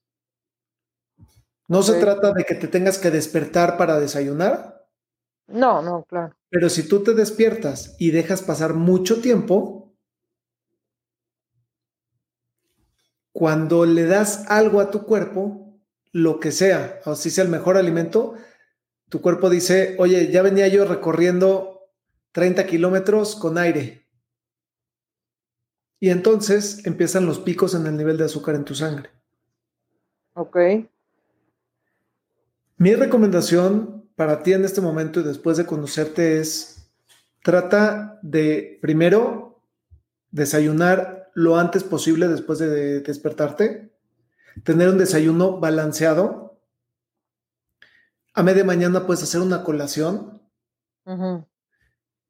[1.67, 4.74] No se trata de que te tengas que despertar para desayunar.
[5.47, 6.35] No, no, claro.
[6.51, 9.95] Pero si tú te despiertas y dejas pasar mucho tiempo,
[13.33, 15.81] cuando le das algo a tu cuerpo,
[16.13, 18.35] lo que sea, o si sea el mejor alimento,
[19.09, 21.91] tu cuerpo dice, oye, ya venía yo recorriendo
[22.33, 24.09] 30 kilómetros con aire.
[26.01, 29.11] Y entonces empiezan los picos en el nivel de azúcar en tu sangre.
[30.35, 30.57] Ok.
[32.77, 36.91] Mi recomendación para ti en este momento y después de conocerte es,
[37.43, 39.63] trata de primero
[40.31, 43.93] desayunar lo antes posible después de despertarte,
[44.63, 46.61] tener un desayuno balanceado.
[48.35, 50.43] A media mañana puedes hacer una colación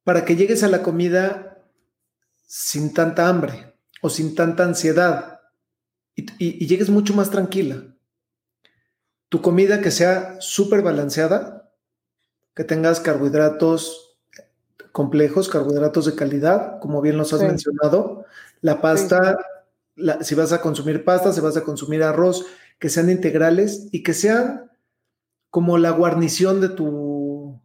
[0.04, 1.64] para que llegues a la comida
[2.42, 5.40] sin tanta hambre o sin tanta ansiedad
[6.14, 7.94] y, llegues mucho más tranquila.
[9.28, 11.63] Tu comida que sea súper balanceada,
[12.54, 14.16] que tengas carbohidratos
[14.92, 18.24] complejos, carbohidratos de calidad, como bien los has mencionado,
[18.60, 19.36] la pasta,
[20.20, 22.46] si vas a consumir pasta, si vas a consumir arroz,
[22.78, 24.70] que sean integrales y que sean
[25.50, 27.60] como la guarnición de tu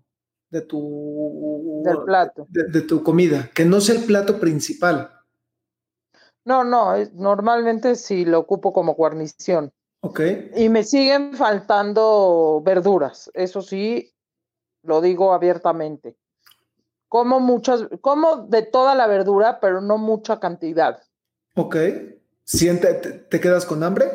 [0.49, 5.11] de tu del plato de, tu comida, que no sea el plato principal.
[6.45, 9.71] No, no, normalmente sí lo ocupo como guarnición.
[10.01, 10.21] Ok.
[10.55, 14.11] Y me siguen faltando verduras, eso sí,
[14.83, 16.17] lo digo abiertamente
[17.09, 21.01] como muchas, como de toda la verdura, pero no mucha cantidad.
[21.55, 21.75] Ok.
[22.43, 24.05] ¿Siente, te, quedas con hambre?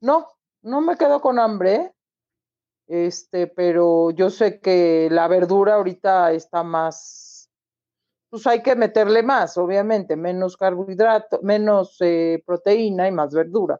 [0.00, 0.26] No,
[0.62, 1.92] no me quedo con hambre.
[2.86, 7.50] Este, pero yo sé que la verdura ahorita está más,
[8.30, 13.78] pues hay que meterle más, obviamente, menos carbohidrato, menos eh, proteína y más verdura.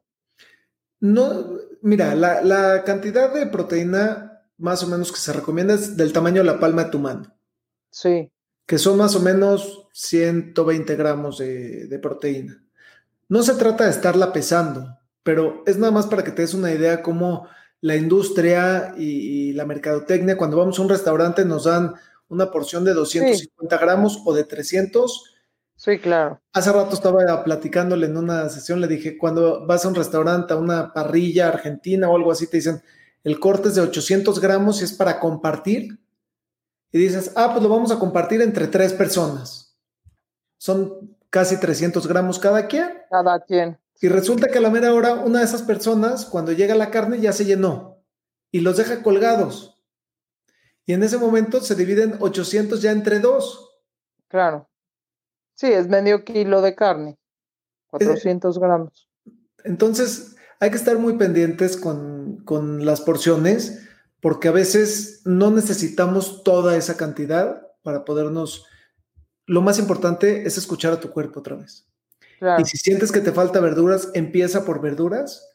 [1.00, 6.12] No, mira, la, la cantidad de proteína más o menos que se recomienda es del
[6.12, 7.34] tamaño de la palma de tu mano.
[7.90, 8.30] Sí.
[8.66, 12.62] Que son más o menos 120 gramos de, proteína.
[13.28, 16.72] No se trata de estarla pesando, pero es nada más para que te des una
[16.72, 17.48] idea cómo
[17.80, 21.94] la industria y, la mercadotecnia, cuando vamos a un restaurante, nos dan
[22.28, 25.34] una porción de 250 gramos o de 300.
[25.76, 26.40] Sí, claro.
[26.52, 30.56] Hace rato estaba platicándole en una sesión, le dije, cuando vas a un restaurante, a
[30.56, 32.82] una parrilla argentina o algo así, te dicen,
[33.24, 35.98] el corte es de 800 gramos y es para compartir
[36.90, 39.76] y dices, ah, pues lo vamos a compartir entre tres personas.
[40.56, 43.02] Son casi 300 gramos cada quien.
[43.10, 43.78] Cada quien.
[44.00, 47.20] Y resulta que a la mera hora una de esas personas, cuando llega la carne,
[47.20, 47.98] ya se llenó
[48.50, 49.78] y los deja colgados.
[50.86, 53.78] Y en ese momento se dividen 800 ya entre dos.
[54.28, 54.68] Claro.
[55.54, 57.18] Sí, es medio kilo de carne.
[57.88, 59.08] 400 gramos.
[59.64, 63.88] Entonces, hay que estar muy pendientes con, con las porciones
[64.20, 68.66] porque a veces no necesitamos toda esa cantidad para podernos...
[69.46, 71.86] Lo más importante es escuchar a tu cuerpo otra vez.
[72.58, 75.48] Y si sientes que te falta verduras, empieza por verduras.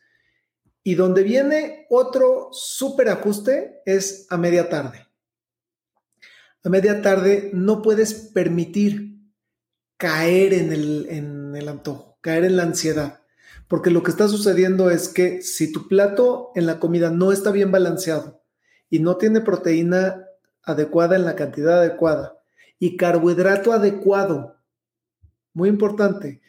[0.84, 5.08] Y donde viene otro súper ajuste es a media tarde.
[6.64, 9.20] A media tarde no puedes permitir
[9.98, 13.23] caer en el, en el antojo, caer en la ansiedad.
[13.74, 17.50] Porque lo que está sucediendo es que si tu plato en la comida no está
[17.50, 18.44] bien balanceado,
[18.88, 20.28] y no tiene proteína
[20.62, 22.38] adecuada en la cantidad adecuada
[22.78, 24.58] y carbohidrato adecuado,
[25.56, 26.44] muy importante,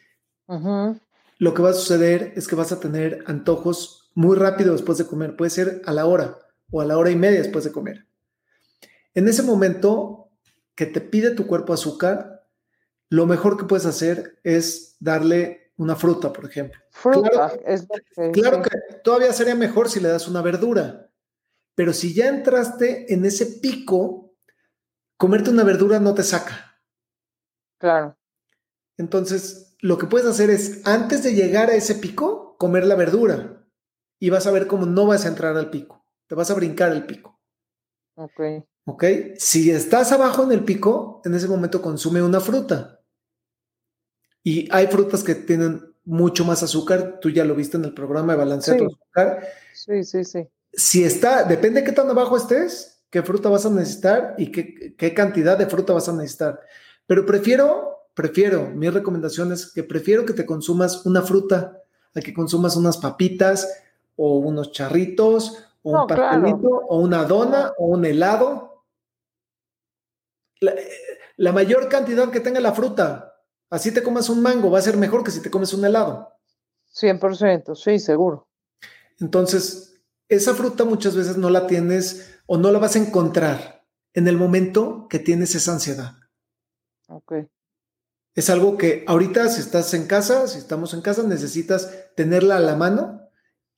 [1.39, 5.07] lo que va a suceder es que vas a tener antojos muy rápido después de
[5.07, 5.35] comer.
[5.35, 6.37] Puede ser a la hora
[6.69, 8.05] o a la hora y media después de comer.
[9.15, 10.29] En ese momento
[10.75, 12.45] que te pide tu cuerpo azúcar,
[13.09, 16.79] lo mejor que puedes hacer es darle una fruta, por ejemplo.
[16.91, 17.53] Fruta.
[18.33, 18.69] claro que
[19.03, 21.11] todavía sería mejor si le das una verdura.
[21.75, 24.33] Pero si ya entraste en ese pico,
[25.17, 26.79] comerte una verdura no te saca.
[27.77, 28.17] Claro.
[28.97, 33.67] Entonces, lo que puedes hacer es, antes de llegar a ese pico, comer la verdura.
[34.19, 36.05] Y vas a ver cómo no vas a entrar al pico.
[36.27, 37.41] Te vas a brincar el pico.
[38.15, 38.39] Ok.
[38.85, 39.03] Ok.
[39.37, 43.01] Si estás abajo en el pico, en ese momento consume una fruta.
[44.45, 47.19] Y hay frutas que tienen mucho más azúcar.
[47.19, 49.45] Tú ya lo viste en el programa de balancear tu azúcar.
[49.73, 53.69] Sí, sí, sí si está, depende de qué tan abajo estés, qué fruta vas a
[53.69, 56.59] necesitar y qué, cantidad de fruta vas a necesitar.
[57.07, 61.81] Pero prefiero, prefiero, mi recomendación es que prefiero que te consumas una fruta
[62.13, 63.83] a que consumas unas papitas
[64.15, 68.83] o unos charritos o un pastelito o una dona o un helado.
[70.59, 70.73] La,
[71.37, 73.34] la, mayor cantidad que tenga la fruta,
[73.69, 76.31] así te comas un mango, va a ser mejor que si te comes un helado.
[76.93, 78.47] 100%, sí, seguro.
[79.19, 84.27] Entonces, esa fruta muchas veces no la tienes o no la vas a encontrar en
[84.27, 86.13] el momento que tienes esa ansiedad.
[87.07, 87.33] Ok.
[88.33, 92.61] Es algo que ahorita si estás en casa, si estamos en casa, necesitas tenerla a
[92.61, 93.21] la mano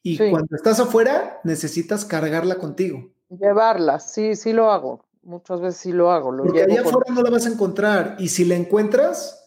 [0.01, 3.11] y cuando estás afuera necesitas cargarla contigo.
[3.29, 5.05] Llevarla, sí, sí lo hago.
[5.21, 6.31] Muchas veces sí lo hago.
[6.31, 9.46] Lo Porque allá afuera no la vas a encontrar y si la encuentras,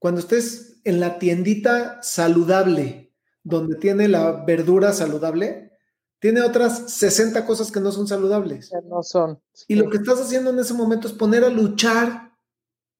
[0.00, 5.78] cuando estés en la tiendita saludable, donde tiene la verdura saludable,
[6.18, 8.70] tiene otras 60 cosas que no son saludables.
[8.88, 9.40] no son.
[9.68, 12.36] Y lo que estás haciendo en ese momento es poner a luchar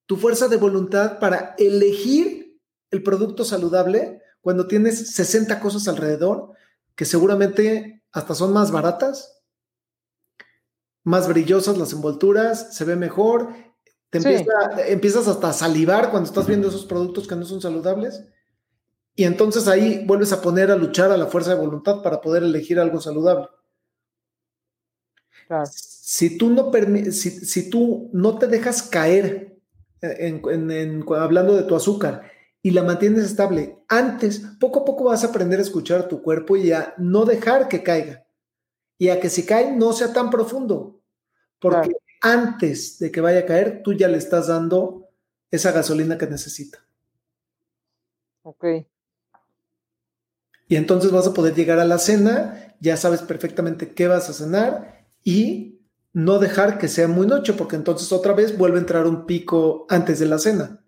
[0.06, 6.52] tu fuerza de voluntad para elegir el producto saludable cuando tienes 60 cosas alrededor
[6.94, 9.42] que seguramente hasta son más baratas,
[11.02, 13.54] más brillosas las envolturas, se ve mejor,
[14.10, 18.24] te empiezas hasta a salivar cuando estás viendo esos productos que no son saludables
[19.20, 22.42] y entonces ahí vuelves a poner a luchar a la fuerza de voluntad para poder
[22.42, 23.48] elegir algo saludable.
[25.70, 26.70] Si, tú no
[27.12, 29.58] si, tú no te dejas caer
[30.00, 32.30] en, hablando de tu azúcar
[32.62, 36.22] y la mantienes estable, antes, poco a poco vas a aprender a escuchar a tu
[36.22, 38.24] cuerpo y a no dejar que caiga.
[38.96, 41.00] Y a que si cae no sea tan profundo.
[41.58, 41.90] Porque
[42.20, 45.08] antes de que vaya a caer, tú ya le estás dando
[45.50, 46.84] esa gasolina que necesita.
[48.42, 48.64] Ok.
[50.68, 54.32] Y entonces vas a poder llegar a la cena, ya sabes perfectamente qué vas a
[54.32, 55.80] cenar y
[56.12, 59.86] no dejar que sea muy noche, porque entonces otra vez vuelve a entrar un pico
[59.88, 60.84] antes de la cena.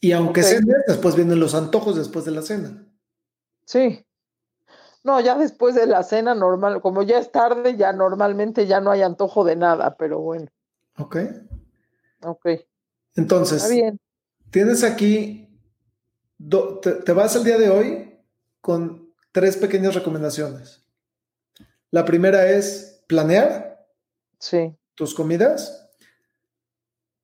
[0.00, 2.86] Y aunque cenes, después vienen los antojos después de la cena.
[3.64, 4.03] Sí.
[5.04, 8.90] No, ya después de la cena normal, como ya es tarde, ya normalmente ya no
[8.90, 10.48] hay antojo de nada, pero bueno.
[10.98, 11.16] Ok.
[12.22, 12.46] Ok.
[13.14, 14.00] Entonces, bien.
[14.50, 15.44] tienes aquí
[17.04, 18.18] te, vas el día de hoy
[18.60, 20.84] con tres pequeñas recomendaciones.
[21.90, 23.86] La primera es planear
[24.38, 24.74] sí.
[24.94, 25.90] tus comidas.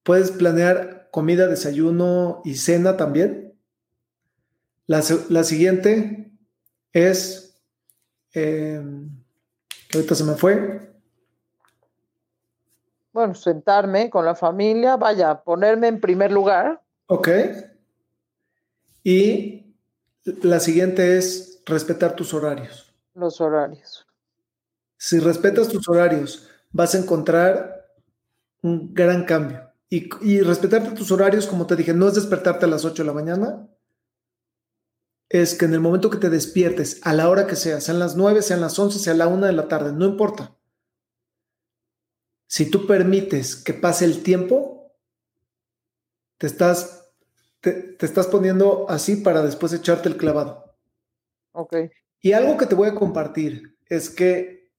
[0.03, 3.59] Puedes planear comida, desayuno y cena también.
[4.87, 5.03] La,
[5.45, 6.33] siguiente
[6.93, 7.50] es,
[8.33, 8.81] que
[9.95, 10.91] ahorita se me fue.
[13.13, 16.81] Bueno, sentarme con la familia, vaya, ponerme en primer lugar.
[17.07, 17.29] Ok.
[19.03, 19.75] Y
[20.43, 22.95] la siguiente es respetar tus horarios.
[23.15, 24.07] Los horarios.
[24.97, 27.89] Si respetas tus horarios, vas a encontrar
[28.63, 29.69] un gran cambio.
[29.89, 33.07] Y, y respetarte tus horarios, como te dije, no es despertarte a las 8 de
[33.07, 33.69] la mañana,
[35.31, 38.17] es que en el momento que te despiertes, a la hora que sea, sean las
[38.17, 40.55] 9, sean las 11, sea la 1 de la tarde, no importa.
[42.47, 44.93] Si tú permites que pase el tiempo,
[46.37, 47.01] te estás
[47.61, 50.77] te, estás poniendo así para después echarte el clavado.
[51.53, 51.77] Ok.
[52.21, 54.71] Y algo que te voy a compartir es que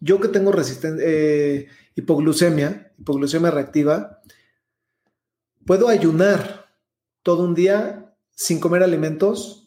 [0.00, 0.52] yo que tengo
[1.00, 4.22] eh, hipoglucemia, hipoglucemia reactiva,
[5.64, 6.66] puedo ayunar
[7.22, 9.65] todo un día sin comer alimentos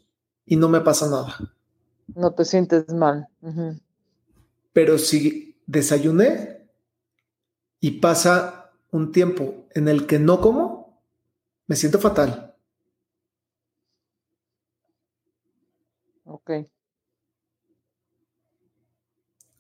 [0.49, 1.37] y no me pasa nada.
[2.15, 3.29] No te sientes mal.
[4.73, 6.67] Pero si desayuné
[7.79, 11.03] y pasa un tiempo en el que no como,
[11.67, 12.55] me siento fatal.
[16.25, 16.51] Ok.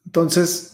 [0.05, 0.73] Entonces,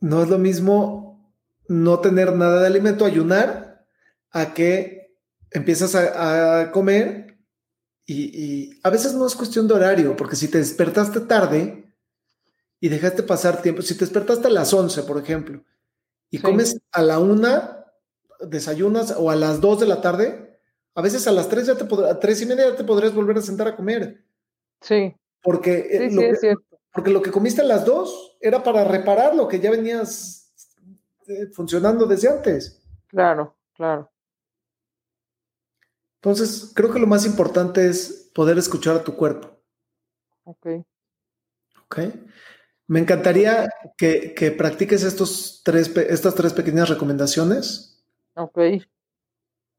[0.00, 1.34] no es lo mismo
[1.68, 3.84] no tener nada de alimento, ayunar,
[4.30, 5.14] a que
[5.50, 7.27] empiezas a, comer
[8.10, 11.92] y, a veces no es cuestión de horario, porque si te despertaste tarde
[12.80, 15.62] y dejaste pasar tiempo, si te despertaste a las 11, por ejemplo,
[16.30, 17.84] y comes a la una,
[18.40, 20.58] desayunas o a las 2 de la tarde,
[20.94, 23.36] a veces a las 3 ya te a tres y media ya te podrías volver
[23.36, 24.24] a sentar a comer.
[24.80, 25.14] Sí.
[25.42, 26.54] Porque, eh, lo que,
[26.94, 30.50] porque lo que comiste a las 2 era para reparar lo que ya venías
[31.26, 32.80] eh, funcionando desde antes.
[33.08, 34.10] Claro, claro.
[36.22, 39.60] Entonces, creo que lo más importante es poder escuchar a tu cuerpo.
[40.44, 40.66] Ok.
[41.84, 41.98] Ok.
[42.86, 48.04] Me encantaría que, que practiques estos tres, estas tres pequeñas recomendaciones.
[48.34, 48.58] Ok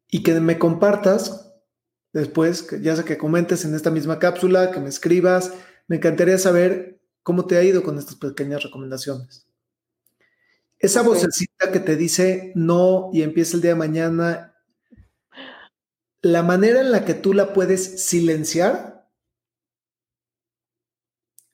[0.10, 1.54] y que me compartas
[2.14, 5.54] después, que ya sea que comentes en esta misma cápsula, que me escribas.
[5.88, 9.48] Me encantaría saber cómo te ha ido con estas pequeñas recomendaciones.
[10.80, 14.49] Esa vocecita que te dice no y empieza el día de mañana,
[16.22, 19.10] la manera en la que tú la puedes silenciar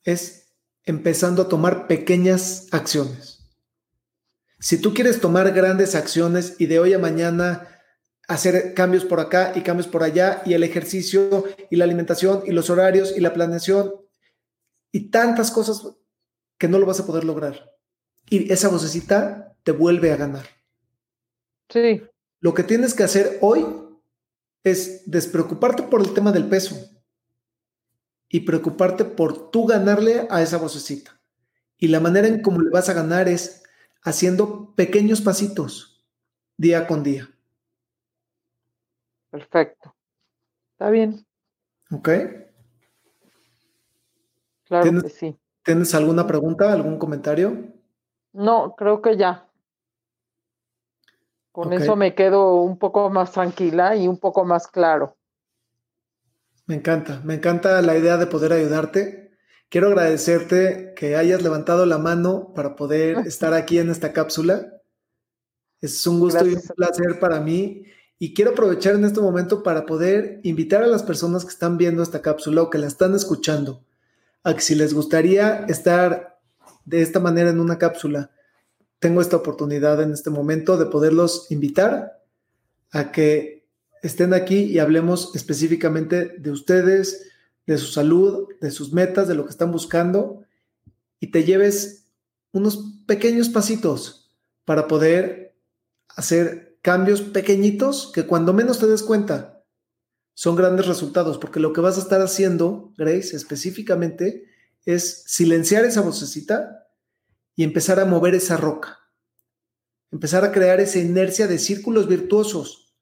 [0.04, 0.54] es
[0.84, 3.36] empezando a tomar pequeñas acciones.
[4.60, 7.68] Si tú quieres tomar grandes acciones y de hoy a mañana
[8.28, 12.52] hacer cambios por acá y cambios por allá y el ejercicio y la alimentación y
[12.52, 13.94] los horarios y la planeación
[14.92, 15.96] y tantas cosas
[16.58, 17.76] que no lo vas a poder lograr.
[18.30, 20.48] Y esa vocecita te vuelve a ganar.
[21.70, 22.02] Sí.
[22.40, 23.66] Lo que tienes que hacer hoy
[24.66, 26.76] es despreocuparte por el tema del peso
[28.28, 31.22] y preocuparte por tú ganarle a esa vocecita.
[31.78, 33.64] Y la manera en cómo le vas a ganar es
[34.02, 36.04] haciendo pequeños pasitos
[36.58, 37.30] día con día.
[39.30, 39.96] Perfecto.
[40.72, 41.26] Está bien.
[41.92, 42.10] ¿Ok?
[44.64, 45.38] Claro que sí.
[45.64, 47.72] ¿Tienes alguna pregunta, algún comentario?
[48.34, 49.45] No, creo que ya.
[51.56, 55.16] Con eso me quedo un poco más tranquila y un poco más claro.
[56.66, 59.32] Me encanta, me encanta la idea de poder ayudarte.
[59.70, 64.82] Quiero agradecerte que hayas levantado la mano para poder estar aquí en esta cápsula.
[65.80, 67.86] Es un gusto y un placer para mí.
[68.20, 72.04] Y quiero aprovechar en este momento para poder invitar a las personas que están viendo
[72.04, 73.82] esta cápsula o que la están escuchando
[74.44, 76.38] a que si les gustaría estar
[76.84, 78.32] de esta manera en una cápsula,
[79.06, 82.24] tengo esta oportunidad en este momento de poderlos invitar
[82.90, 83.68] a que
[84.02, 87.28] estén aquí y hablemos específicamente de ustedes,
[87.68, 90.42] de su salud, de sus metas, de lo que están buscando
[91.20, 92.08] y te lleves
[92.52, 94.32] unos pequeños pasitos
[94.64, 95.56] para poder
[96.10, 99.62] hacer cambios pequeñitos que cuando menos te des cuenta
[100.34, 104.46] son grandes resultados, porque lo que vas a estar haciendo, Grace, específicamente,
[104.84, 106.85] es silenciar esa vocecita
[107.56, 109.00] y empezar a mover esa roca.
[110.12, 112.96] Empezar a crear esa inercia de círculos virtuosos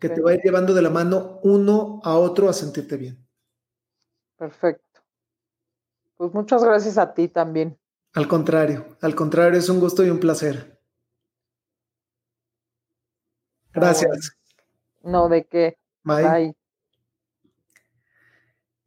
[0.00, 3.24] que te va a ir llevando de la mano uno a otro a sentirte bien.
[4.36, 5.00] Perfecto.
[6.16, 7.78] Pues muchas gracias a ti también.
[8.14, 10.80] Al contrario, al contrario, es un gusto y un placer.
[13.72, 14.36] Gracias.
[15.02, 15.78] No, de qué.
[16.02, 16.55] Bye.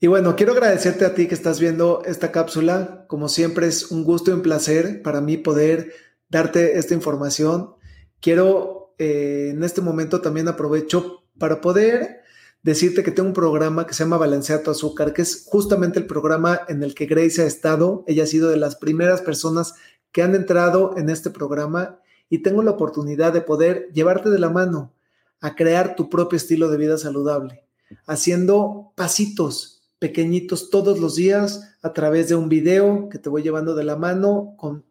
[0.01, 3.05] Y bueno, quiero agradecerte a ti que estás viendo esta cápsula.
[3.07, 5.91] Como siempre es un gusto y un placer para mí poder
[6.29, 7.75] darte esta información.
[8.21, 12.21] Quiero eh, en este momento también aprovecho para poder
[12.63, 16.05] decirte que tengo un programa que se llama Balancea tu azúcar, que es justamente el
[16.05, 18.05] programa en el que Grace ha estado.
[18.07, 19.73] Ella ha sido de las primeras personas
[20.13, 24.49] que han entrado en este programa y tengo la oportunidad de poder llevarte de la
[24.49, 24.93] mano
[25.41, 27.65] a crear tu propio estilo de vida saludable,
[28.05, 33.75] haciendo pasitos pequeñitos todos los días a través de un video que te voy llevando
[33.75, 34.85] de la mano con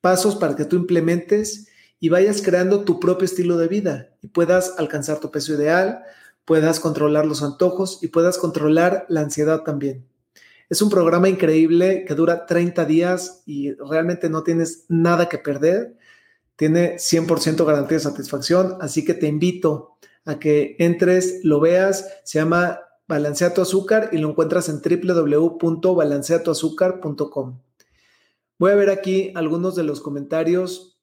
[0.00, 4.74] pasos para que tú implementes y vayas creando tu propio estilo de vida y puedas
[4.78, 6.02] alcanzar tu peso ideal,
[6.44, 10.06] puedas controlar los antojos y puedas controlar la ansiedad también.
[10.68, 15.96] Es un programa increíble que dura 30 días y realmente no tienes nada que perder.
[16.56, 22.08] Tiene 100% garantía de satisfacción, así que te invito a que entres, lo veas.
[22.24, 22.80] Se llama
[23.12, 27.58] Balancea tu azúcar y lo encuentras en www.balanceatuazúcar.com.
[28.58, 30.98] Voy a ver aquí algunos de los comentarios.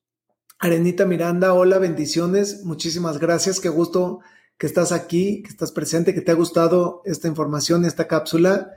[0.58, 2.66] Arenita Miranda, hola, bendiciones.
[2.66, 3.60] Muchísimas gracias.
[3.60, 4.22] Qué gusto
[4.58, 8.72] que estás aquí, que estás presente, que te ha gustado esta información, esta cápsula.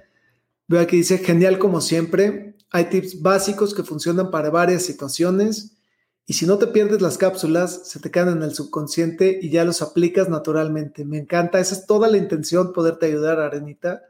[0.69, 2.57] Veo aquí dice, genial como siempre.
[2.71, 5.79] Hay tips básicos que funcionan para varias situaciones.
[6.27, 9.65] Y si no te pierdes las cápsulas, se te quedan en el subconsciente y ya
[9.65, 11.05] los aplicas naturalmente.
[11.05, 14.03] Me encanta, esa es toda la intención, poderte ayudar, Arenita.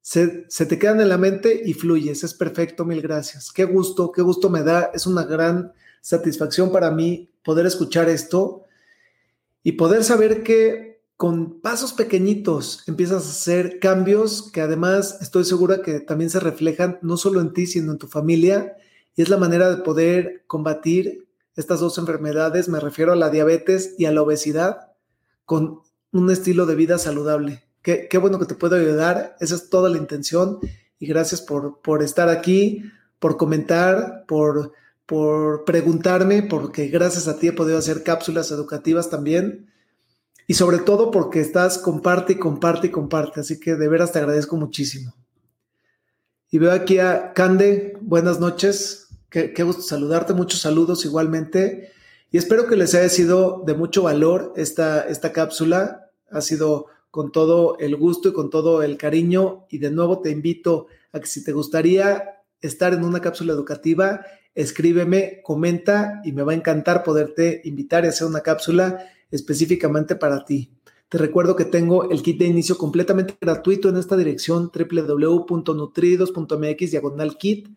[0.00, 3.52] Se, se, te quedan en la mente y fluyes, es perfecto, mil gracias.
[3.52, 8.64] Qué gusto, qué gusto me da, es una gran satisfacción para mí poder escuchar esto
[9.62, 15.82] y poder saber que con pasos pequeñitos empiezas a hacer cambios que además estoy segura
[15.82, 18.76] que también se reflejan no solo en ti, sino en tu familia
[19.14, 23.94] y es la manera de poder combatir estas dos enfermedades, me refiero a la diabetes
[23.98, 24.92] y a la obesidad,
[25.44, 25.80] con
[26.12, 27.64] un estilo de vida saludable.
[27.82, 30.58] Qué, bueno que te puedo ayudar, esa es toda la intención
[30.98, 32.84] y gracias por, por estar aquí,
[33.18, 34.72] por comentar, por,
[35.06, 39.70] por preguntarme, porque gracias a ti he podido hacer cápsulas educativas también
[40.46, 44.18] y sobre todo porque estás comparte y comparte y comparte, así que de veras te
[44.18, 45.14] agradezco muchísimo.
[46.50, 49.09] Y veo aquí a Cande, buenas noches.
[49.30, 51.92] Qué, gusto saludarte, muchos saludos igualmente.
[52.32, 56.10] Y espero que les haya sido de mucho valor esta, esta cápsula.
[56.30, 59.66] Ha sido con todo el gusto y con todo el cariño.
[59.70, 64.26] Y de nuevo te invito a que si te gustaría estar en una cápsula educativa,
[64.54, 70.44] escríbeme, comenta y me va a encantar poderte invitar a hacer una cápsula específicamente para
[70.44, 70.72] ti.
[71.08, 77.36] Te recuerdo que tengo el kit de inicio completamente gratuito en esta dirección www.nutridos.mx diagonal
[77.36, 77.68] kit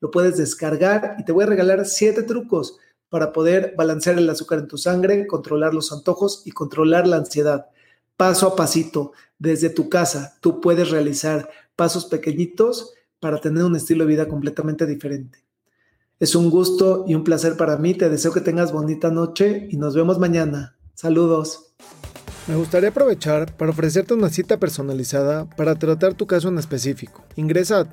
[0.00, 2.78] lo puedes descargar y te voy a regalar siete trucos
[3.08, 7.66] para poder balancear el azúcar en tu sangre, controlar los antojos y controlar la ansiedad.
[8.16, 14.04] Paso a pasito, desde tu casa, tú puedes realizar pasos pequeñitos para tener un estilo
[14.04, 15.44] de vida completamente diferente.
[16.18, 17.92] Es un gusto y un placer para mí.
[17.92, 20.76] Te deseo que tengas bonita noche y nos vemos mañana.
[20.94, 21.74] Saludos.
[22.48, 27.24] Me gustaría aprovechar para ofrecerte una cita personalizada para tratar tu caso en específico.
[27.34, 27.92] Ingresa a